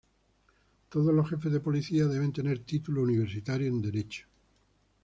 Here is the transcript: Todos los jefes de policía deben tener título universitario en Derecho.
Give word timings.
Todos 0.89 1.13
los 1.13 1.29
jefes 1.29 1.51
de 1.53 1.59
policía 1.59 2.07
deben 2.07 2.33
tener 2.33 2.57
título 2.65 3.03
universitario 3.03 3.67
en 3.67 3.83
Derecho. 3.83 4.25